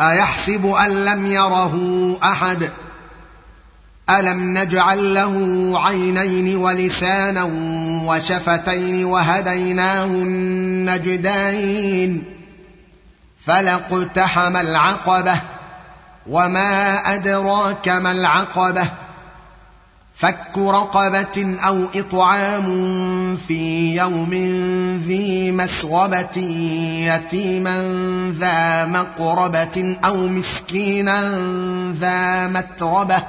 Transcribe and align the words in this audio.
أيحسب 0.00 0.66
أن 0.66 1.04
لم 1.04 1.26
يره 1.26 1.76
أحد؟ 2.22 2.70
ألم 4.10 4.58
نجعل 4.58 5.14
له 5.14 5.72
عينين 5.86 6.56
ولسانا 6.56 7.48
وشفتين 8.06 9.04
وهديناه 9.04 10.04
النجدين 10.04 11.44
فلاقتحم 13.46 14.56
العقبة 14.56 15.40
وما 16.26 16.96
أدراك 17.14 17.88
ما 17.88 18.12
العقبة؟ 18.12 18.88
فك 20.18 20.58
رقبة 20.58 21.58
أو 21.66 21.86
إطعام 21.94 22.66
في 23.36 23.94
يوم 23.96 24.30
ذي 25.06 25.52
مسغبة 25.52 26.36
يتيما 27.06 27.82
ذا 28.38 28.84
مقربة 28.84 29.96
أو 30.04 30.16
مسكينا 30.16 31.20
ذا 31.92 32.46
متربة. 32.46 33.22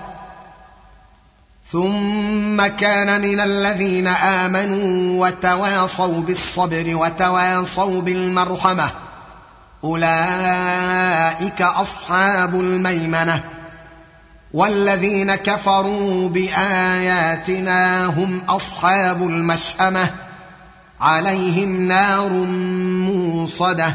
ثم 1.72 2.68
كان 2.68 3.22
من 3.22 3.40
الذين 3.40 4.08
آمنوا 4.08 5.28
وتواصوا 5.28 6.22
بالصبر 6.22 6.96
وتواصوا 6.96 8.02
بالمرحمة. 8.02 8.92
أولئك 9.84 11.62
أصحاب 11.62 12.56
الميمنة. 12.56 13.59
والذين 14.54 15.36
كفروا 15.36 16.30
بآياتنا 16.30 18.06
هم 18.06 18.42
أصحاب 18.50 19.22
المشأمة 19.22 20.10
عليهم 21.02 21.82
نار 21.88 22.30
موصده 23.10 23.94